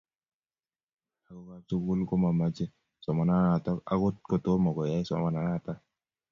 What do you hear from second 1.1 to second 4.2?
lagookab sugul komamache somananato agot